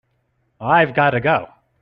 I've 0.59 0.95
got 0.95 1.11
to 1.11 1.19
go. 1.19 1.49